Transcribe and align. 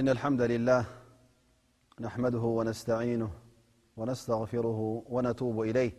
إن 0.00 0.08
الحمد 0.08 0.40
لله 0.42 0.82
نحمده 2.00 2.38
ونستعينه 2.58 3.30
ونستغفره 3.96 5.02
ونتوب 5.08 5.60
إليه 5.60 5.92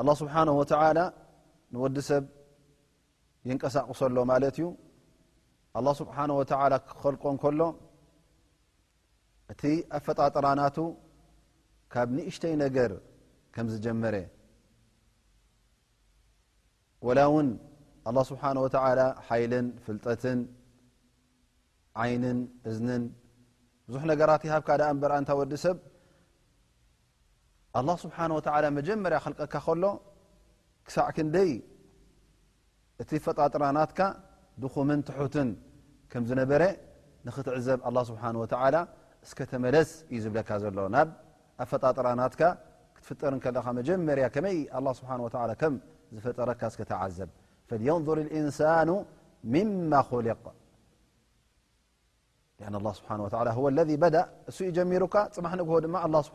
ኣላه 0.00 0.14
ስብሓነ 0.20 0.48
ወተዓላ 0.60 0.98
ንወዲ 1.72 1.96
ሰብ 2.10 2.24
የንቀሳቑሰሎ 3.48 4.16
ማለት 4.32 4.54
እዩ 4.58 4.66
ኣላ 5.78 5.86
ስብሓ 6.00 6.16
ወተላ 6.40 6.72
ክኸልቆ 6.88 7.22
እንከሎ 7.32 7.60
እቲ 9.52 9.62
ኣፈጣጥራናቱ 9.98 10.76
ካብ 11.92 12.08
ንእሽተይ 12.16 12.54
ነገር 12.64 12.92
ከም 13.54 13.66
ዝጀመረ 13.74 14.14
ወላ 17.06 17.18
እውን 17.30 17.48
ኣላ 18.08 18.18
ስብሓ 18.30 18.42
ወተላ 18.64 19.00
ሓይልን 19.28 19.66
ፍልጠትን 19.84 20.40
ዓይንን 22.02 22.38
እዝንን 22.68 23.02
ብዙሕ 23.88 24.02
ነገራት 24.12 24.42
ሃብ 24.54 24.62
ካዳኣንበርኣ 24.68 25.16
እንታ 25.22 25.30
ወዲ 25.40 25.52
ሰብ 25.64 25.76
لله 27.82 27.96
ስብሓه 28.04 28.24
መጀመርያ 28.78 29.18
ልቀካ 29.32 29.54
ከሎ 29.66 29.84
ክሳዕ 30.86 31.08
ክይ 31.16 31.24
እቲ 33.02 33.10
ፈጣጥራናትካ 33.24 34.00
ድኹም 34.62 34.88
ትሑትን 35.08 35.48
ከም 36.10 36.22
ዝነበረ 36.30 36.62
ንክትዕዘብ 37.26 37.78
ه 38.22 38.76
ስ 39.30 39.32
ተመለስ 39.50 39.90
እዩ 40.14 40.18
ዝብለካ 40.24 40.50
ዘሎ 40.62 40.74
ብ 41.08 41.10
ኣ 41.60 41.64
ፈጣጥራናት 41.70 42.32
ክትፍጠር 42.96 43.32
ለኻ 43.56 43.66
መጀመር 43.78 44.18
መይ 44.46 44.58
ዝፈጠረካ 46.14 46.62
ዘብ 47.18 47.30
ንظር 47.96 48.18
ንሳ 48.46 48.60
ه 53.56 53.58
ለذ 53.78 53.88
እ 53.94 54.66
ይጀሚሩካ 54.70 55.14
ፅማሕ 55.36 55.52
ግ 55.68 55.72
ድ 55.84 55.86
ه 55.96 56.06
ስብ 56.26 56.34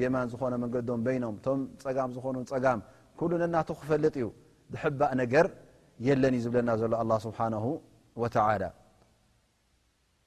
የማን 0.00 0.26
ዝኾነ 0.32 0.52
መንገዶም 0.62 1.00
በይኖም 1.06 1.36
ቶም 1.46 1.58
ፀጋም 1.84 2.10
ዝኾኑ 2.16 2.36
ፀጋም 2.52 2.80
ኩሉ 3.18 3.30
ነና 3.42 3.54
ክፈልጥ 3.80 4.14
እዩ 4.20 4.26
ዝሕባእ 4.72 5.12
ነገር 5.22 5.46
የለን 6.06 6.34
እዩ 6.38 6.42
ዝብለና 6.44 6.70
ዘሎ 6.82 6.92
ኣه 7.02 7.18
ስብሓه 7.26 7.64
وላ 8.22 8.36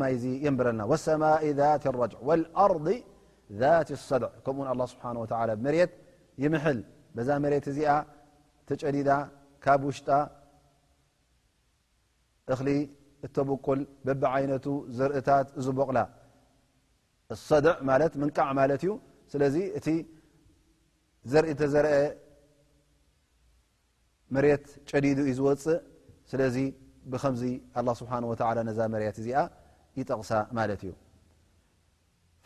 ና 0.00 2.50
ء 2.70 2.72
ذ 2.86 2.88
ذ 3.60 3.62
اሰድ 3.78 4.24
ከምኡ 4.44 4.68
ه 4.78 4.82
ስሓه 4.92 5.12
መት 5.64 5.92
ይምል 6.42 6.78
ዛ 7.26 7.28
መሬት 7.44 7.66
ዚኣ 7.76 7.88
ተጨዲዳ 8.68 9.10
ካብ 9.64 9.80
ውሽጣ 9.88 10.08
እሊ 12.52 12.68
እተبቁል 13.26 13.80
በብዓይነቱ 14.06 14.66
ዘርእታት 14.98 15.46
ዝበቕላ 15.64 15.98
ድዕ 17.64 17.78
ቃዕ 18.36 18.48
እዩ 18.78 18.86
ስለዚ 19.32 19.56
እቲ 19.78 19.88
ዘርእ 21.30 21.60
ዘርአ 21.74 21.92
መሬት 24.34 24.64
ጨዲዱ 24.90 25.18
ዩ 25.30 25.32
ዝወፅእ 25.38 25.80
ስለዚ 26.30 26.56
ብከምዚ 27.10 27.42
ه 27.76 27.78
ስብሓه 28.00 28.18
ነዛ 28.68 28.78
መት 28.92 29.16
ዚኣ 29.24 29.38
ይጠቕሳ 29.98 30.30
ማ 30.56 30.58
እዩ 30.76 30.86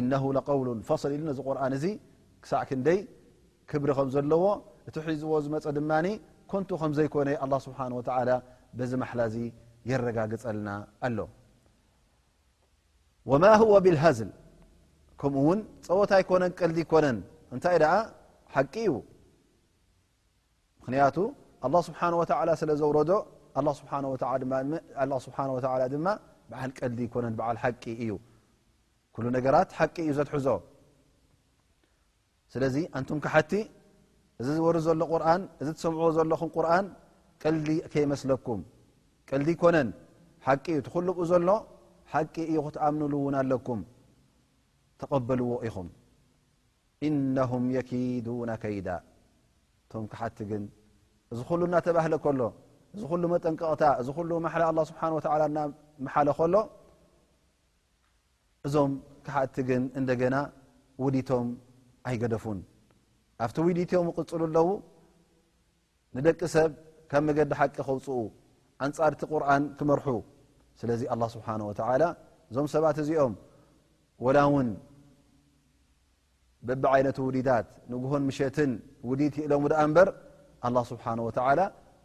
እ 0.00 0.02
قውሉ 0.48 0.68
ፈصሊ 0.88 1.10
ኢሉ 1.16 1.22
ነዚ 1.30 1.38
ቁርን 1.48 1.72
እዚ 1.78 1.86
ክሳዕ 2.42 2.60
ክንደይ 2.68 2.98
ክብሪ 3.70 3.90
ከም 3.98 4.08
ዘለዎ 4.14 4.44
እቲ 4.88 4.96
ሒዝዎ 5.08 5.32
ዝመፀ 5.44 5.64
ድማ 5.78 5.90
ኮንቱ 6.50 6.70
ከም 6.82 6.92
ዘይኮነ 6.98 7.28
ኣه 7.44 7.50
ስብሓ 7.66 7.78
ላ 8.28 8.30
በዚ 8.78 8.92
ማሓላዚ 9.02 9.36
የረጋግፀልና 9.90 10.68
ኣሎ 11.06 11.18
ማ 13.44 13.78
ብሃዝል 13.84 14.30
ከምኡውን 15.20 15.60
ፀወታ 15.86 16.10
ይኮነን 16.22 16.52
ቀልዲ 16.58 16.78
ይኮነን 16.84 17.16
እንታይ 17.54 17.76
ደ 17.82 17.86
ሓቂ 18.54 18.74
እዩ 18.88 18.94
ምክንያቱ 20.80 21.16
ኣه 21.66 21.72
ስብሓه 21.88 22.08
ላ 22.50 22.56
ስለ 22.62 22.70
ዘውረዶ 22.82 23.10
ስብሓ 23.80 23.92
ድማ 25.94 26.06
በዓል 26.50 26.70
ቀልዲ 26.78 26.98
ይኮነን 27.08 27.34
ብዓል 27.38 27.56
ሓቂ 27.64 27.82
እዩ 28.04 28.12
ኩل 29.18 29.26
ነገራት 29.36 29.70
ሓቂ 29.76 29.94
እዩ 30.06 30.10
ዘትሕዞ 30.18 30.46
ስለዚ 32.52 32.76
ኣን 32.98 33.04
ሓቲ 33.32 33.52
እዚ 34.40 34.48
ዝወሩ 34.56 34.76
ዘሎ 34.86 35.00
ርን 35.22 35.42
እዚ 35.60 35.68
ሰምዕዎ 35.82 36.08
ዘለኹም 36.16 36.50
ርን 36.66 36.86
ቀልዲ 37.42 37.68
ከይመስለኩም 37.92 38.60
ቀልዲ 39.28 39.48
ኮነን 39.62 39.88
ሓቂ 40.46 40.64
እዩ 40.74 40.82
ትሉ 40.88 41.08
ብኡ 41.16 41.24
ዘሎ 41.30 41.48
ሓቂ 42.12 42.34
እዩ 42.50 42.58
ክትኣምሉውን 42.66 43.34
ኣለኩም 43.40 43.80
ተቐበልዎ 45.00 45.50
ኢኹም 45.70 45.88
እነهም 47.08 47.64
የኪዱ 47.76 48.28
ከይዳ 48.62 48.88
እቶም 49.84 50.04
ሓቲ 50.22 50.38
ግን 50.50 50.62
እዚ 51.32 51.38
ኩሉ 51.50 51.60
ናተባህለ 51.74 52.14
ከሎ 52.24 52.40
እዚ 52.94 53.02
ሉ 53.22 53.26
መጠንቀቕታ 53.34 53.82
እዚ 54.00 54.08
ሉ 54.30 54.32
መሓ 54.46 54.54
ه 54.68 54.86
ስብሓ 54.90 55.02
ና 55.56 55.58
መሓለ 56.06 56.28
ሎ 56.54 56.56
እዞም 58.66 58.92
ከሓእቲ 59.26 59.56
ግን 59.68 59.82
እንደገና 59.98 60.36
ውዲቶም 61.04 61.48
ኣይገደፉን 62.10 62.58
ኣብቲ 63.44 63.56
ውዲትዮም 63.66 64.06
ይቕፅሉ 64.10 64.40
ኣለዉ 64.50 64.68
ንደቂ 66.16 66.40
ሰብ 66.56 66.70
ካብ 67.10 67.22
መገዲ 67.28 67.50
ሓቂ 67.58 67.76
ከውፅኡ 67.86 68.16
ኣንፃርቲ 68.86 69.20
ቁርን 69.32 69.64
ክመርሑ 69.78 70.08
ስለዚ 70.80 71.00
ኣ 71.14 71.28
ስብሓ 71.34 71.46
ወተላ 71.68 72.02
እዞም 72.50 72.66
ሰባት 72.74 72.96
እዚኦም 73.02 73.34
ወላ 74.24 74.38
ውን 74.54 74.68
በብዓይነት 76.68 77.18
ውዲታት 77.26 77.66
ንጉሆን 77.92 78.22
ምሸትን 78.28 78.70
ውዲድ 79.08 79.34
ይእሎም 79.42 79.64
ድኣ 79.72 79.80
እምበር 79.88 80.08
ኣ 80.66 80.82
ስብሓ 80.92 81.04
ወ 81.26 81.30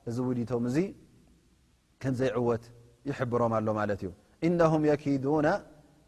እዚ 0.10 0.18
ውዲቶም 0.30 0.64
እዙ 0.70 0.78
ከንዘይዕወት 2.02 2.64
ይሕብሮም 3.10 3.54
ኣሎ 3.58 3.68
ማለት 3.80 4.00
እዩ 4.04 4.10
እነም 4.48 4.84
የኪዱና 4.90 5.48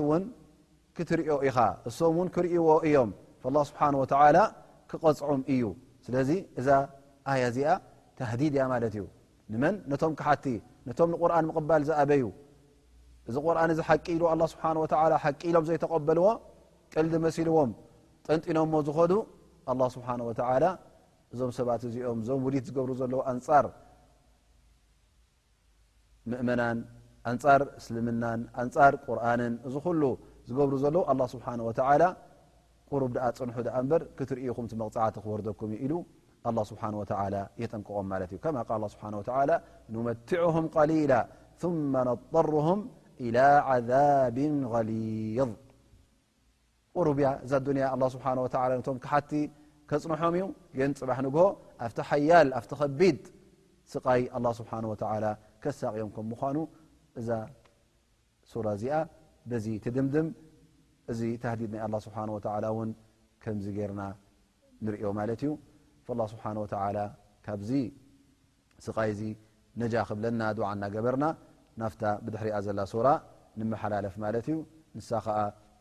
ክትሪኦ 0.96 1.36
ኢኻ 1.48 1.58
እም 1.88 2.28
ክእዎ 2.36 2.68
እዮም 2.88 3.12
ا 3.48 3.50
ه 4.38 4.40
ክፅዑም 4.90 5.42
እዩ 5.54 5.64
ዚ 6.06 6.12
እዛ 6.60 6.68
ዚኣ 7.56 7.70
ተهዲድ 8.18 8.54
ያ 8.60 8.64
ዩ 9.00 9.06
መን 9.64 9.76
ቶም 10.02 10.14
كቲ 10.22 10.46
ነቶ 10.88 11.00
ቁን 11.22 11.48
قል 11.70 11.82
ዝኣበዩ 11.88 12.24
ዚ 13.34 13.36
ቂሉ 14.06 14.22
ه 14.32 14.34
ሎም 15.56 15.66
ዘይበልዎ 15.70 16.28
ቀል 16.94 17.06
መሲልዎም 17.26 17.72
ጠንጢኖ 18.26 18.58
ዝዱ 18.88 19.12
ه 20.08 20.70
እዞም 21.34 21.52
ሰባት 21.58 21.82
እዚኦም 21.88 22.18
እዞም 22.24 22.40
ውዲ 22.46 22.56
ዝብሩ 22.68 22.90
ለ 23.12 23.14
ኣንፃር 23.32 23.66
ምእመና 26.32 26.62
ንፃር 27.36 27.62
እስልምናን 27.80 28.42
ንፃር 28.68 28.94
ቁርንን 29.06 29.54
እዚ 29.68 29.76
ሉ 30.02 30.04
ዝብሩ 30.50 30.72
ዘለው 30.84 31.04
ስ 31.34 31.36
ቁሩ 32.94 33.02
ፅንሑ 33.40 33.58
በር 33.92 34.02
ክትርእኹም 34.18 34.66
መغፅዓቲ 34.82 35.16
ክወርኩም 35.26 35.70
ኢሉ 35.84 35.94
የጠንቀቆም 37.62 38.08
እዩ 38.52 38.60
መዑ 41.96 42.46
ሊላ 43.24 43.90
ضطር 43.90 44.08
إ 44.46 44.48
ብ 44.48 44.48
غሊض 44.74 45.52
ያ 47.26 47.28
እዛ 47.44 47.52
ያ 47.84 47.86
ከፅንሖም 49.92 50.34
እዩ 50.38 50.44
ገን 50.80 50.92
ፅባሕ 51.00 51.18
ንግሆ 51.26 51.42
ኣብቲ 51.86 51.98
ሓያል 52.10 52.50
ኣብቲ 52.58 52.72
ከቢድ 52.82 53.18
ስቃይ 53.94 54.22
ኣه 54.38 54.50
ስብሓ 54.60 54.72
ከሳቅኦም 55.64 56.10
ከ 56.16 56.20
ምኳኑ 56.32 56.58
እዛ 57.20 57.30
ሱራ 58.52 58.68
እዚኣ 58.78 58.94
በዚ 59.50 59.66
ትድምድም 59.84 60.28
እዚ 61.12 61.22
ተህዲድ 61.44 61.70
ናይ 61.74 61.82
ه 61.84 62.00
ስብሓ 62.06 62.18
እውን 62.72 62.90
ከምዚ 63.44 63.66
ገርና 63.78 64.02
ንሪዮ 64.86 65.10
ማለት 65.20 65.42
እዩ 65.44 65.52
ه 66.22 66.30
ስብሓ 66.34 66.46
ካብዚ 67.48 67.72
ስቃይ 68.86 69.12
ዚ 69.20 69.24
ነጃ 69.82 69.94
ክብለና 70.10 70.42
ድዓና 70.58 70.84
ገበርና 70.96 71.26
ናፍታ 71.82 72.04
ብድሕሪያ 72.26 72.56
ዘላ 72.68 72.80
ሱራ 72.94 73.08
ንመሓላለፍ 73.60 74.16
ማለት 74.26 74.48
እዩ 74.52 74.58
ንሳ 75.00 75.10
ከዓ 75.28 75.40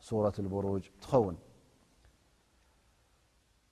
ሱረት 0.08 0.36
ብሩጅ 0.54 0.84
ትኸውን 1.02 1.36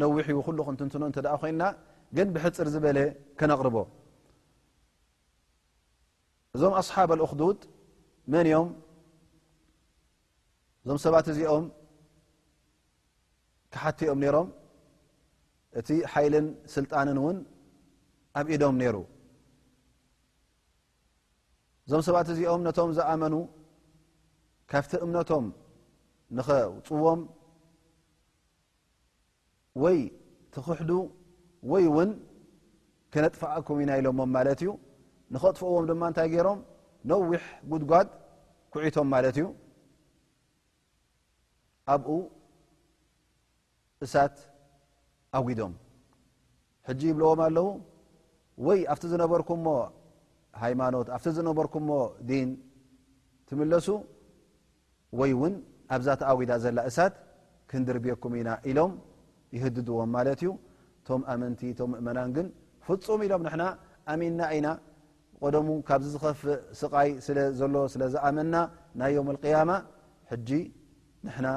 ነዊሑ 0.00 0.26
ኩሉክንትንትኖ 0.46 1.02
እተ 1.10 1.16
ደ 1.26 1.28
ኮይና 1.42 1.62
ግን 2.16 2.28
ብሕፅር 2.34 2.66
ዝበለ 2.74 2.98
ከነቕርቦ 3.38 3.76
እዞም 6.54 6.74
ኣስሓብ 6.80 7.10
ኣክዱድ 7.26 7.60
መን 8.32 8.46
እኦም 8.50 8.68
እዞም 10.84 10.98
ሰባት 11.04 11.26
እዚኦም 11.32 11.64
ካሓቲኦም 13.74 14.18
ነይሮም 14.24 14.48
እቲ 15.80 15.88
ሓይልን 16.12 16.46
ስልጣንን 16.74 17.18
እውን 17.22 17.36
ኣብ 18.40 18.46
ኢዶም 18.54 18.76
ነይሩ 18.82 18.96
እዞም 21.86 22.02
ሰባት 22.08 22.28
እዚኦም 22.34 22.62
ነቶም 22.68 22.90
ዝኣመኑ 22.98 23.34
ካብቲ 24.70 24.92
እምነቶም 25.04 25.46
ንኸውፅዎም 26.38 27.20
ወይ 29.82 29.98
ትክሕዱ 30.54 30.90
ወይ 31.70 31.84
እውን 31.90 32.10
ክነጥፋአኩም 33.12 33.78
ኢና 33.82 33.90
ኢሎሞም 34.00 34.30
ማለት 34.36 34.60
እዩ 34.62 34.70
ንኸጥፍዎም 35.34 35.84
ድማ 35.90 36.02
እንታይ 36.10 36.28
ገይሮም 36.32 36.58
ነዊሕ 37.10 37.42
ጉድጓድ 37.72 38.08
ኩዕቶም 38.72 39.06
ማለት 39.14 39.36
እዩ 39.40 39.46
ኣብኡ 41.94 42.08
እሳት 44.06 44.34
ኣጉዶም 45.38 45.72
ሕጂ 46.88 47.00
ይብልዎም 47.10 47.40
ኣለው 47.46 47.68
ወይ 48.66 48.78
ኣብቲ 48.92 49.04
ዝነበርኩምሞ 49.12 49.66
ሃይማኖት 50.62 51.08
ኣብቲ 51.16 51.26
ዝነበርኩምሞ 51.36 51.90
ዲን 52.30 52.48
ትምለሱ 53.50 53.86
ወይ 55.20 55.30
እውን 55.36 55.54
ኣብዛ 55.94 56.08
ተኣጉዳ 56.20 56.52
ዘላ 56.64 56.78
እሳት 56.90 57.14
ክንድርብየኩም 57.70 58.32
ኢና 58.40 58.50
ኢሎም 58.70 58.92
ይህዎማ 59.56 60.16
ዩ 60.46 60.50
ቶም 61.08 61.20
ኣመንቲ 61.32 61.60
ቶም 61.78 61.88
ምእመናን 61.92 62.30
ግን 62.36 62.46
ፍፁም 62.86 63.20
ኢሎም 63.26 63.42
ንና 63.46 63.62
ኣሚንና 64.12 64.40
ኢና 64.56 64.68
ቆደሙ 65.42 65.68
ካብዚ 65.88 66.08
ዝኸፍ 66.14 66.40
ስቃይ 66.80 67.10
ስለዘሎ 67.26 67.74
ስለ 67.92 68.02
ዝኣመና 68.14 68.54
ናይ 69.00 69.12
የም 69.16 69.28
ቅያማ 69.42 69.70
ሕጂ 70.30 70.50
ንሕና 71.26 71.48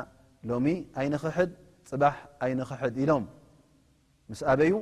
ሎሚ 0.49 0.67
ኣይንክሕድ 1.01 1.51
ፅባሕ 1.91 2.15
ኣይንክሕድ 2.45 2.95
ኢሎም 3.03 3.25
ምስ 4.31 4.41
ኣበዩ 4.53 4.73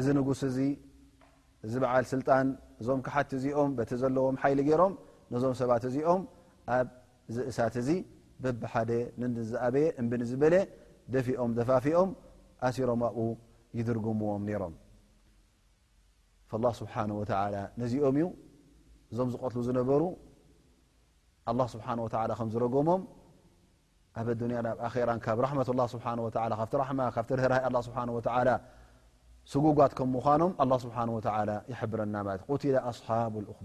እዚ 0.00 0.06
ንጉስ 0.18 0.40
እዚ 0.50 0.58
ዚ 1.72 1.74
በዓል 1.82 2.04
ስልጣን 2.12 2.46
እዞም 2.80 3.00
ክሓቲ 3.06 3.30
እዚኦም 3.38 3.70
በቲ 3.78 3.90
ዘለዎም 4.02 4.36
ሓይሊ 4.42 4.58
ገይሮም 4.68 4.94
ነዞም 5.32 5.54
ሰባት 5.60 5.84
እዚኦም 5.90 6.22
ኣብ 6.76 6.88
ዝእሳት 7.36 7.76
እዚ 7.82 7.88
ብ 8.42 8.46
ዝበየ 9.50 10.24
ዝበ 10.30 10.42
ደፊኦም 11.14 11.50
ፋፊኦም 11.68 12.10
ሲሮም 12.76 13.02
ይምዎም 13.78 14.74
ም 17.10 17.18
ነዚኦም 17.82 18.16
እዞም 19.12 19.28
ዝቀት 19.34 19.54
ዝነሩ 19.66 19.90
ዝጎሞ 22.54 22.96
ብ 23.26 23.48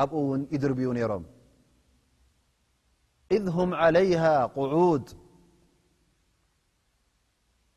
ኣብኡ 0.03 0.13
እውን 0.27 0.41
ይድርብዩ 0.55 0.89
ነይሮም 0.97 1.25
እذ 3.37 3.45
ሁም 3.57 3.71
ዓለይሃ 3.85 4.23
ቁዑድ 4.57 5.07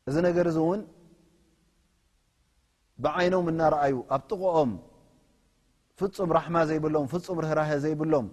እዚ 0.08 0.16
ነገር 0.28 0.46
እዚ 0.50 0.58
እውን 0.64 0.80
ብዓይኖም 3.04 3.46
እናርአዩ 3.52 3.94
ኣብ 4.16 4.22
ጥቕኦም 4.30 4.70
ፍፁም 6.00 6.30
ራሕማ 6.38 6.56
ዘይብሎም 6.70 7.06
ፍፁም 7.12 7.38
ርህራህ 7.44 7.70
ዘይብሎም 7.84 8.26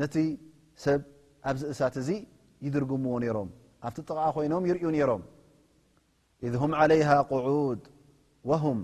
ነቲ 0.00 0.14
ሰብ 0.84 1.00
ኣብዚ 1.50 1.62
እሳት 1.72 1.94
እዚ 2.02 2.10
ይድርግምዎ 2.66 3.14
ነይሮም 3.24 3.48
ኣብቲ 3.88 3.96
ጥቃዓ 4.08 4.26
ኮይኖም 4.38 4.64
ይርእዩ 4.70 4.88
ነይሮም 4.96 5.22
ም 6.70 6.72
ዓለ 6.82 6.90
ድ 7.82 7.84
وهም 8.50 8.78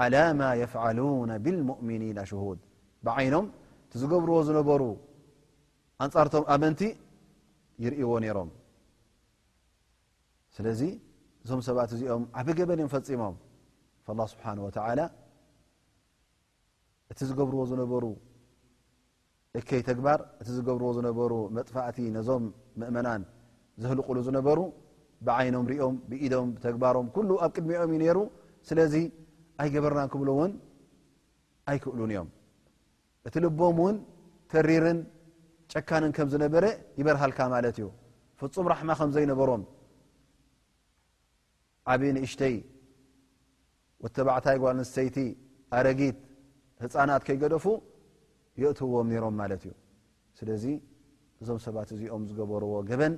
ዓل 0.00 0.14
ማ 0.38 0.42
يፍዓሉነ 0.62 1.30
ብልሙእምኒና 1.44 2.18
ሽድ 2.30 2.58
ብዓይኖም 3.06 3.46
እቲ 3.84 3.92
ዝገብርዎ 4.02 4.36
ዝነበሩ 4.48 4.82
ኣንፃርቶም 6.04 6.44
ኣመንቲ 6.54 6.80
ይርእዎ 7.84 8.10
ነይሮም 8.24 8.50
ስለዚ 10.56 10.80
እዞም 11.44 11.60
ሰባት 11.68 11.90
እዚኦም 11.96 12.22
ዓበ 12.38 12.48
ገበን 12.58 12.80
እዮም 12.82 12.90
ፈፂሞም 12.94 13.34
ስብሓ 14.32 14.44
እቲ 17.12 17.18
ዝገብርዎ 17.30 17.60
ዝነበሩ 17.70 18.04
እከይ 19.58 19.82
ተግባር 19.88 20.20
እቲ 20.40 20.48
ዝገብርዎ 20.56 20.88
ዝነበሩ 20.96 21.32
መጥፋዕቲ 21.56 21.98
ነዞም 22.16 22.44
ምእመናን 22.80 23.22
ዘህልቕሉ 23.82 24.16
ዝነበሩ 24.26 24.58
ብዓይኖም 25.26 25.66
ርኦም 25.72 25.94
ብኢዶም 26.10 26.48
ተግባሮም 26.64 27.06
ኩሉ 27.14 27.30
ኣብ 27.44 27.50
ቅድሚኦም 27.56 27.90
እዩ 27.94 27.98
ነሩ 28.02 28.18
ስለዚ 28.68 28.94
ኣይ 29.62 29.68
ገበርናን 29.74 30.08
ክብሎእውን 30.12 30.52
ኣይክእሉን 31.70 32.10
እዮም 32.14 32.28
እቲ 33.28 33.34
ልቦም 33.44 33.76
እውን 33.82 33.96
ተሪርን 34.52 34.98
ጨካንን 35.72 36.12
ከም 36.16 36.28
ዝነበረ 36.32 36.64
ይበርሃልካ 36.98 37.38
ማለት 37.54 37.76
እዩ 37.80 37.86
ፍፁም 38.40 38.66
ራሕማ 38.72 38.90
ከም 39.00 39.10
ዘይነበሮም 39.16 39.62
ዓብዪ 41.92 42.10
ንእሽተይ 42.16 42.56
ወተባዕታይ 44.04 44.56
ጓልንስሰይቲ 44.64 45.18
ኣረጊት 45.76 46.18
ህፃናት 46.84 47.22
ከይገደፉ 47.28 47.66
የእትውዎም 48.62 49.08
ነይሮም 49.14 49.34
ማለት 49.42 49.62
እዩ 49.68 49.72
ስለዚ 50.40 50.64
እዞም 51.42 51.58
ሰባት 51.66 51.88
እዚኦም 51.96 52.22
ዝገበርዎ 52.28 52.72
ገበን 52.92 53.14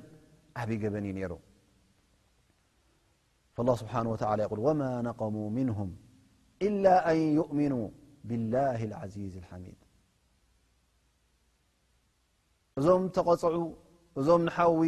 ዓብይ 0.62 0.78
ገበን 0.84 1.04
እዩ 1.08 1.14
ነይሩ 1.18 1.32
ስብሓ 3.80 3.92
ይል 4.08 4.60
ወማ 4.66 4.82
ነቀሙ 5.06 5.36
ምንም 5.56 5.90
ላ 6.84 6.88
ኣን 7.10 7.18
ይؤሚኑ 7.38 7.74
ብላ 8.28 8.54
ዓዚዝ 9.02 9.34
ሓሚድ 9.50 9.80
እዞም 12.78 13.04
ተቐፅዑ 13.16 13.56
እዞም 14.20 14.42
ንሓዊ 14.48 14.82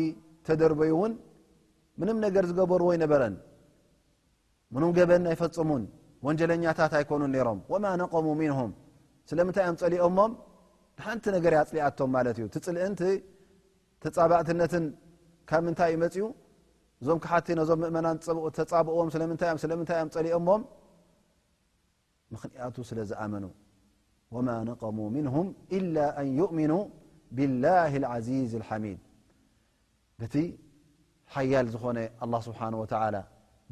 ተደርበይ 0.46 0.90
እውን 0.96 1.12
ምንም 2.00 2.18
ነገር 2.26 2.44
ዝገበርዎ 2.50 2.88
ይነበረን 2.96 3.34
ምኖም 4.74 4.92
ገበን 4.98 5.24
ኣይፈፅሙን 5.32 5.84
ወንጀለኛታት 6.26 6.92
ኣይኮኑን 6.98 7.30
ነይሮም 7.34 7.60
ወማ 7.72 7.84
ነቀሙ 8.02 8.26
ምንም 8.40 8.70
ስለምንታይ 9.30 9.64
እኦም 9.66 9.74
ፀሊኦሞም 9.82 10.32
ንሓንቲ 10.98 11.24
ነገር 11.36 11.52
ይፅሊኣቶም 11.60 12.10
ማለት 12.16 12.38
እዩ 12.40 12.46
ትፅልእንቲ 12.56 13.02
ተፃባእትነትን 14.04 14.84
ካብ 15.50 15.62
ምንታይ 15.66 15.92
ይመፅኡ 15.96 16.26
እዞም 17.02 17.18
ክሓቲ 17.24 17.46
ነዞም 17.58 17.78
ምእመናን 17.82 18.16
ተፃብዎም 18.56 19.08
እለምንታይእዮም 19.18 20.08
ፀሊኦሞም 20.14 20.62
ምኽንኣቱ 22.32 22.76
ስለ 22.88 22.98
ዝኣመኑ 23.10 23.44
ወማ 24.34 24.48
ነቀሙ 24.68 24.98
ምንም 25.14 25.36
ላ 25.94 25.98
ን 26.26 26.36
ؤሚኑ 26.46 26.72
ብላ 27.36 27.64
ዚዝ 28.26 28.52
ሓሚድ 28.68 29.00
በቲ 30.20 30.34
ሓያል 31.34 31.66
ዝኾነ 31.74 31.98
ስብሓ 32.46 32.60
ላ 33.14 33.18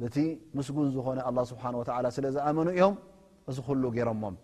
በቲ 0.00 0.16
ምስጉን 0.56 0.88
ዝኾነ 0.96 1.18
ስብሓ 1.52 1.64
ላ 2.04 2.08
ስለ 2.16 2.26
ዝኣመኑ 2.36 2.66
እዮም 2.76 2.94
እዚ 3.50 3.58
ሉ 3.82 3.86
ገሮሞም 3.96 4.34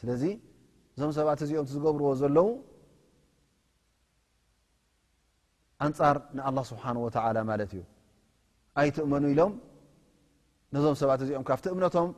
ስለዚ 0.00 0.22
እዞም 0.96 1.10
ሰባት 1.18 1.40
እዚኦም 1.44 1.66
ዝገብርዎ 1.72 2.08
ዘለው 2.22 2.48
ኣንፃር 5.86 6.16
ንኣ 6.38 6.46
ስብሓ 6.72 6.84
ላ 7.36 7.42
ማለት 7.50 7.72
እዩ 7.78 7.82
ኣይ 8.80 8.88
ትእመኑ 8.96 9.24
ኢሎም 9.32 9.52
ነዞም 10.74 10.94
ሰባት 11.00 11.20
እዚኦም 11.24 11.44
ካብቲ 11.48 11.64
እምነቶም 11.74 12.08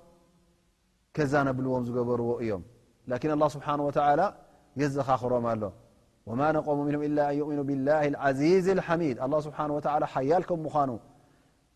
ከዛ 1.16 1.32
ነብልዎም 1.48 1.82
ዝገበርዎ 1.88 2.30
እዮም 2.44 2.62
ላኪን 3.12 3.30
ኣ 3.36 3.48
ስብሓ 3.54 3.66
ወ 3.88 3.90
የዘኻኽሮም 4.80 5.44
ኣሎ 5.52 5.62
ወማ 6.28 6.40
ነቆሙ 6.56 6.78
ምንም 6.86 7.02
ላ 7.16 7.26
ኣን 7.30 7.36
ؤምኑ 7.46 7.60
ብላ 7.68 7.88
ዓዚዝ 8.26 8.66
ልሓሚድ 8.78 9.16
ስብሓ 9.46 9.58
ሓያል 10.14 10.42
ከምምዃኑ 10.48 10.90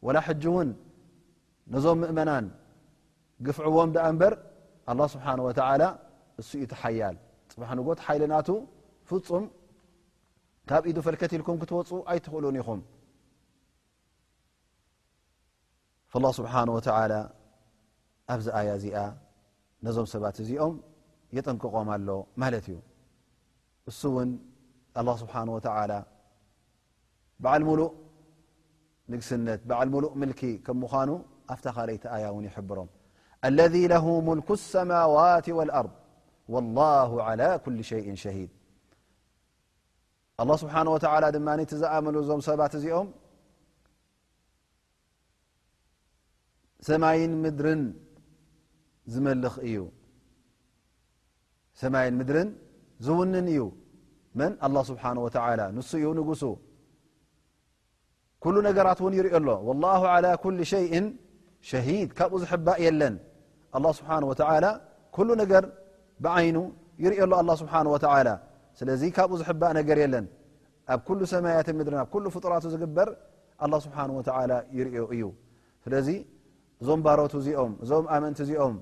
ወላ 0.06 0.16
ሕጂ 0.26 0.44
እውን 0.50 0.68
ነዞም 1.74 1.98
ምእመናን 2.02 2.46
ግፍዕዎም 3.48 3.90
ደኣ 3.96 4.04
እምበር 4.12 4.34
ኣ 4.90 5.06
ስብሓ 5.14 5.26
እሱ 6.40 6.50
እዩ 6.58 6.64
ቲሓያል 6.72 7.16
ፅብሕ 7.52 7.70
ንጎት 7.78 7.98
ሓይልናቱ 8.06 8.48
ፍፁም 9.08 9.44
ካብ 10.70 10.82
ኢዱ 10.90 10.98
ፈልከት 11.06 11.32
ኢልኩም 11.36 11.56
ክትወፁ 11.62 11.90
ኣይትኽእሉን 12.10 12.56
ኢኹም 12.60 12.80
ስብሓ 16.38 16.52
ኣብዚ 18.34 18.48
እዚኣ 18.76 18.96
ነዞም 19.84 20.06
ሰባት 20.12 20.36
እዚኦም 20.42 20.74
የጠንቅቆም 21.36 21.88
ኣሎ 21.94 22.08
ማ 22.40 22.42
እዩ 22.58 22.68
እ 23.90 23.92
ውን 24.16 24.30
ዓ 27.50 27.52
ሉ 27.62 27.68
ግ 29.10 29.12
ሉ 30.04 30.04
ኪ 30.40 30.42
ምኑ 30.82 31.10
ኣፍታ 31.54 31.76
ይቲ 31.92 32.04
ይሮም 32.14 32.44
ኦ 43.00 43.02
ዝ 46.88 46.90
እዩ 49.68 49.86
ዝውን 53.04 53.32
እዩ 53.52 53.60
ه 55.02 55.16
ንኡ 55.16 56.32
ጉ 58.44 58.62
ነገራት 58.68 58.98
ኦ 59.06 59.10
ሎ 59.24 59.36
له 59.82 60.02
عل 60.14 60.26
ك 60.42 60.44
ሂ 61.86 61.90
ካብኡ 62.18 62.34
ዝእ 62.42 62.78
የለን 62.84 63.14
ه 63.78 64.74
ብዓይ 66.24 66.46
ይ 67.02 67.04
እ 71.12 71.36
ያ 71.52 72.04
ፍጡራ 72.34 72.52
ግበር 72.84 73.08
ኦ 73.64 73.66
እዩ 75.14 75.24
እዞም 76.82 77.00
ባሮት 77.04 77.32
እዚኦም 77.40 77.72
እዞም 77.84 78.04
ኣመንቲ 78.16 78.38
እዚኦም 78.44 78.74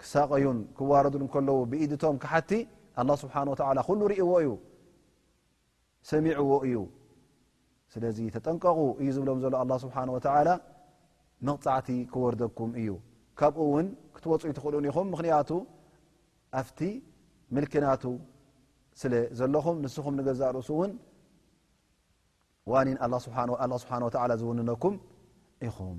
ክሳቀዩን 0.00 0.58
ክዋረዱ 0.78 1.14
ከለው 1.34 1.58
ብኢድቶም 1.70 2.16
ክሓቲ 2.22 2.50
ኣላ 3.00 3.10
ስብሓና 3.22 3.48
ወላ 3.52 3.78
ኩሉ 3.88 4.00
ርእዎ 4.12 4.30
እዩ 4.42 4.50
ሰሚዕዎ 6.10 6.50
እዩ 6.66 6.76
ስለዚ 7.92 8.18
ተጠንቀቑ 8.34 8.78
እዩ 9.00 9.08
ዝብሎም 9.16 9.38
ዘሎ 9.44 9.54
ኣ 9.62 9.78
ስብሓ 9.84 9.96
ወዓላ 10.14 10.48
መቕፃዕቲ 11.48 11.88
ክወርደኩም 12.12 12.70
እዩ 12.82 12.90
ካብኡ 13.40 13.60
እውን 13.70 13.88
ክትወፁ 14.16 14.42
ትኽእሉን 14.58 14.88
ኢኹም 14.90 15.06
ምክንያቱ 15.14 15.50
ኣፍቲ 16.60 16.80
ምልኪናቱ 17.56 18.04
ስለ 19.00 19.12
ዘለኹም 19.38 19.78
ንስኹም 19.84 20.14
ንገዛእርእሱ 20.18 20.68
እውን 20.76 20.92
ዋኒን 22.74 22.98
ስብሓ 23.26 23.38
ወላ 24.20 24.32
ዝውንነኩም 24.42 24.94
ኢኹም 25.68 25.98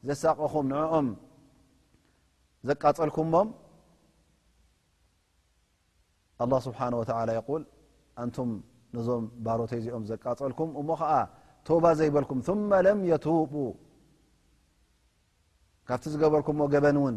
ዘሳቀኹም 0.09 0.65
ንኦም 0.73 1.07
ዘቃፀልኩም 2.69 3.27
ه 7.37 7.57
ን 8.29 8.51
ነዞም 8.97 9.23
ባሮተ 9.47 9.73
እዚኦም 9.81 10.03
ዘቃፀልኩም 10.11 10.69
እ 10.83 10.85
ባ 11.85 11.85
ዘይበልኩም 11.99 12.39
ب 12.73 13.55
ካብቲ 15.89 16.05
ዝገበርኩ 16.13 16.49
ን 16.95 16.97
ውን 17.03 17.17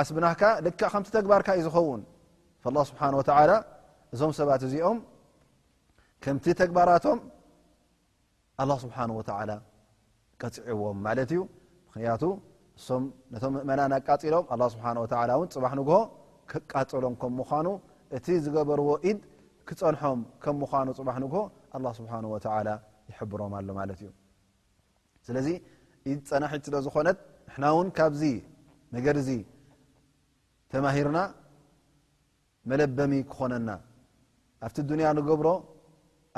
ዓስብናህካ 0.00 0.42
ልካ 0.66 0.80
ከምቲ 0.92 1.08
ተግባርካ 1.18 1.48
እዩ 1.58 1.62
ዝኸውን 1.66 2.00
ስብሓ 2.90 3.02
ላ 3.50 3.54
እዞም 4.14 4.32
ሰባት 4.38 4.62
እዚኦም 4.68 4.98
ከምቲ 6.24 6.44
ተግባራቶም 6.60 7.18
ኣ 8.62 8.64
ስብሓ 8.84 8.96
ወላ 9.18 9.50
ቀፅዕዎም 10.42 10.98
ማለት 11.06 11.30
እዩ 11.34 11.40
ምክንያቱ 11.88 12.22
እሶም 12.78 13.04
ነቶም 13.34 13.52
ምእመናን 13.56 13.92
ኣቃፂሎም 13.98 14.44
ኣ 14.54 14.66
ስብሓ 14.74 14.86
ውን 15.40 15.48
ፅባሕ 15.54 15.72
ንግሆ 15.80 15.96
ከቃፅሎም 16.50 17.14
ከም 17.22 17.32
ምኳኑ 17.40 17.66
እቲ 18.16 18.26
ዝገበርዎ 18.44 18.90
ኢድ 19.10 19.18
ክፀንሖም 19.68 20.20
ከም 20.44 20.54
ምኳኑ 20.62 20.88
ፅባሕ 20.98 21.16
ንግሆ 21.24 21.40
ኣ 21.76 21.92
ስብሓ 21.98 22.12
ወላ 22.34 22.68
ይሕብሮምሎ 23.10 23.68
ማለት 23.80 23.98
እዩ 24.02 24.08
ስለዚ 25.26 25.48
ኢድ 26.10 26.20
ፀናሒት 26.30 26.62
ስለ 26.68 26.76
ዝኾነት 26.86 27.18
ንና 27.52 27.64
ውን 27.76 27.88
ካብዚ 27.96 28.22
ነገር 28.96 29.16
ዚ 29.26 29.30
ተማሂርና 30.72 31.18
መለበሚ 32.70 33.12
ክኾነና 33.32 33.70
ኣብቲ 34.66 34.76
ዱንያ 34.90 35.08
ንገብሮ 35.18 35.48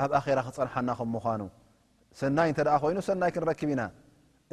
ኣብ 0.03 0.11
ኣራ 0.19 0.39
ክፀንሓና 0.47 0.89
ከም 0.99 1.09
ምኳኑ 1.15 1.41
ሰናይ 2.19 2.49
እተ 2.53 2.59
ደ 2.67 2.69
ኮይኑ 2.83 2.97
ሰናይ 3.07 3.31
ክንረክብ 3.35 3.69
ኢና 3.73 3.81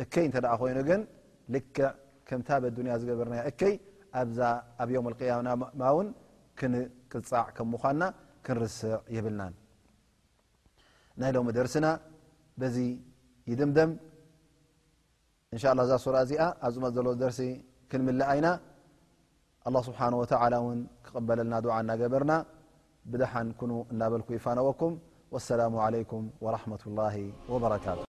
እከይ 0.02 0.24
እንተ 0.28 0.36
ደ 0.44 0.46
ኮይኑ 0.60 0.78
ግን 0.88 1.00
ልክ 1.54 1.74
ከምታበዱንያ 2.28 2.92
ዝገበርና 3.00 3.34
እከይ 3.50 3.74
ኣዛ 4.20 4.38
ኣብ 4.82 4.88
ዮም 4.94 5.06
ቅያማ 5.20 5.82
እውን 5.92 6.08
ክንቅፃዕ 6.58 7.44
ከም 7.56 7.66
ምኳንና 7.74 8.02
ክንርስዕ 8.46 8.94
ይብልናን 9.16 9.54
ናይ 11.20 11.30
ሎሚ 11.36 11.48
ደርሲና 11.58 11.86
በዚ 12.60 12.76
ይድምደም 13.50 13.90
እንሻ 15.54 15.64
ላ 15.78 15.82
እዛ 15.86 15.92
ስር 16.04 16.16
እዚኣ 16.24 16.44
ኣዝመጥ 16.66 16.90
ዘሎ 16.96 17.06
ደርሲ 17.22 17.40
ክንምልኣኢና 17.90 18.46
الله 19.70 19.82
سبحنه 19.88 20.16
وتعلى 20.22 20.56
ون 20.66 20.78
كقبللنا 21.04 21.58
دع 21.66 21.76
ن 21.88 21.90
قبرن 22.02 22.32
بدحن 23.10 23.46
كن 23.58 23.70
نبلك 24.02 24.28
يفنوكم 24.38 24.90
والسلام 25.34 25.72
عليكم 25.86 26.20
ورحمة 26.44 26.82
الله 26.88 27.16
وبركات 27.52 28.07